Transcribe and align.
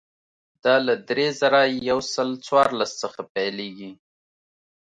دا 0.63 0.75
له 0.87 0.93
درې 1.09 1.27
زره 1.41 1.59
یو 1.89 1.99
سل 2.13 2.29
څوارلس 2.45 2.91
څخه 3.01 3.19
پیلېږي. 3.33 3.91